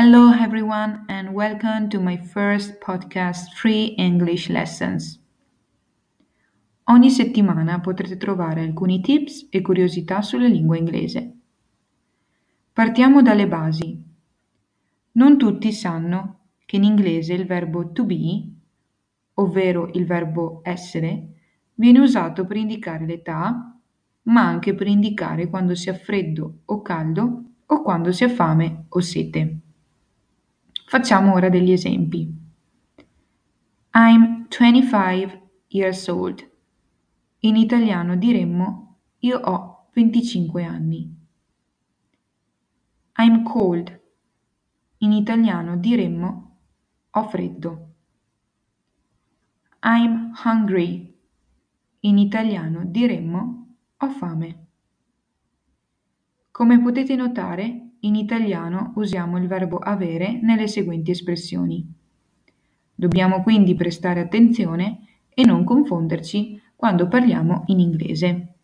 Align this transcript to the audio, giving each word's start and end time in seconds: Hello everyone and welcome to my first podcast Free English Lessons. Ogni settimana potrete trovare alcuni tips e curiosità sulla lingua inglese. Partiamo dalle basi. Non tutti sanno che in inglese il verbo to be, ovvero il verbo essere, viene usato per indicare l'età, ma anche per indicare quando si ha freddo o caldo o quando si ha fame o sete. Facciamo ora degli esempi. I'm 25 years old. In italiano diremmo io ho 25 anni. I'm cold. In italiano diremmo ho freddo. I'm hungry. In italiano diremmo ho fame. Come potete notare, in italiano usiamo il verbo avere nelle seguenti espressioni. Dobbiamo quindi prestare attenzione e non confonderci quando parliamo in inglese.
Hello 0.00 0.30
everyone 0.30 1.06
and 1.08 1.34
welcome 1.34 1.88
to 1.88 1.98
my 1.98 2.16
first 2.16 2.78
podcast 2.78 3.52
Free 3.56 3.96
English 3.98 4.48
Lessons. 4.48 5.20
Ogni 6.84 7.10
settimana 7.10 7.80
potrete 7.80 8.16
trovare 8.16 8.60
alcuni 8.60 9.00
tips 9.00 9.48
e 9.50 9.60
curiosità 9.60 10.22
sulla 10.22 10.46
lingua 10.46 10.76
inglese. 10.76 11.38
Partiamo 12.72 13.22
dalle 13.22 13.48
basi. 13.48 14.00
Non 15.14 15.36
tutti 15.36 15.72
sanno 15.72 16.50
che 16.64 16.76
in 16.76 16.84
inglese 16.84 17.34
il 17.34 17.44
verbo 17.44 17.90
to 17.90 18.04
be, 18.04 18.48
ovvero 19.34 19.90
il 19.94 20.06
verbo 20.06 20.60
essere, 20.62 21.26
viene 21.74 21.98
usato 21.98 22.46
per 22.46 22.56
indicare 22.56 23.04
l'età, 23.04 23.76
ma 24.22 24.46
anche 24.46 24.76
per 24.76 24.86
indicare 24.86 25.48
quando 25.48 25.74
si 25.74 25.90
ha 25.90 25.94
freddo 25.94 26.58
o 26.66 26.82
caldo 26.82 27.42
o 27.66 27.82
quando 27.82 28.12
si 28.12 28.22
ha 28.22 28.28
fame 28.28 28.84
o 28.90 29.00
sete. 29.00 29.62
Facciamo 30.88 31.34
ora 31.34 31.50
degli 31.50 31.70
esempi. 31.70 32.34
I'm 33.92 34.48
25 34.48 35.50
years 35.66 36.08
old. 36.08 36.50
In 37.40 37.56
italiano 37.56 38.16
diremmo 38.16 38.96
io 39.18 39.38
ho 39.38 39.88
25 39.92 40.64
anni. 40.64 41.14
I'm 43.18 43.42
cold. 43.42 44.00
In 45.00 45.12
italiano 45.12 45.76
diremmo 45.76 46.56
ho 47.10 47.22
freddo. 47.28 47.94
I'm 49.82 50.32
hungry. 50.42 51.14
In 52.00 52.16
italiano 52.16 52.86
diremmo 52.86 53.76
ho 53.98 54.08
fame. 54.08 54.66
Come 56.50 56.80
potete 56.80 57.14
notare, 57.14 57.87
in 58.00 58.14
italiano 58.14 58.92
usiamo 58.96 59.38
il 59.38 59.46
verbo 59.46 59.78
avere 59.78 60.38
nelle 60.42 60.68
seguenti 60.68 61.10
espressioni. 61.10 61.86
Dobbiamo 62.94 63.42
quindi 63.42 63.74
prestare 63.74 64.20
attenzione 64.20 65.06
e 65.28 65.44
non 65.44 65.64
confonderci 65.64 66.60
quando 66.74 67.08
parliamo 67.08 67.64
in 67.66 67.80
inglese. 67.80 68.57